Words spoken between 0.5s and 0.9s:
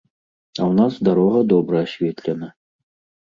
А ў